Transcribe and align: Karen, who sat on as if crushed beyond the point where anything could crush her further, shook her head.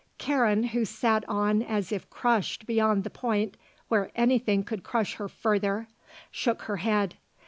Karen, 0.17 0.63
who 0.63 0.83
sat 0.83 1.23
on 1.29 1.61
as 1.61 1.91
if 1.91 2.09
crushed 2.09 2.65
beyond 2.65 3.03
the 3.03 3.09
point 3.11 3.55
where 3.87 4.09
anything 4.15 4.63
could 4.63 4.81
crush 4.81 5.13
her 5.17 5.29
further, 5.29 5.87
shook 6.31 6.63
her 6.63 6.77
head. 6.77 7.17